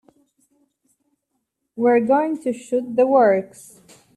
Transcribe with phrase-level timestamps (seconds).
[1.75, 3.81] We're going to shoot the works.